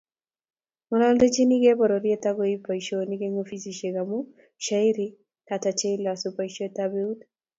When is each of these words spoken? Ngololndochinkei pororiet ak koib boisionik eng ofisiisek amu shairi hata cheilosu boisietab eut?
Ngololndochinkei 0.87 1.77
pororiet 1.79 2.23
ak 2.29 2.35
koib 2.39 2.61
boisionik 2.67 3.21
eng 3.25 3.39
ofisiisek 3.43 3.95
amu 4.01 4.19
shairi 4.65 5.07
hata 5.49 5.69
cheilosu 5.79 6.27
boisietab 6.37 6.91
eut? 7.03 7.19